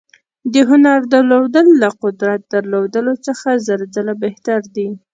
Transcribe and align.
د 0.53 0.55
هنر 0.69 0.99
درلودل 1.13 1.67
له 1.81 1.89
قدرت 2.03 2.41
درلودلو 2.53 3.13
څخه 3.27 3.49
زر 3.65 3.81
ځله 3.95 4.13
بهتر 4.23 4.59
دي. 4.75 4.89